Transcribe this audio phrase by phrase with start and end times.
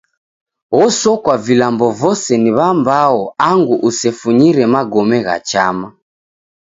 [0.83, 5.87] Osokwa vilambo vose ni w'ambao angu usefunyire magome gha chama.